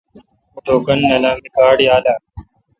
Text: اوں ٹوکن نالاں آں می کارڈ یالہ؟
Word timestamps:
اوں 0.53 0.61
ٹوکن 0.65 0.97
نالاں 1.09 1.33
آں 1.33 1.39
می 1.41 1.49
کارڈ 1.57 1.77
یالہ؟ 1.87 2.13